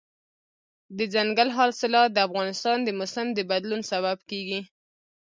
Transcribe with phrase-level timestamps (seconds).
[0.97, 4.61] دځنګل حاصلات د افغانستان د موسم د بدلون سبب کېږي.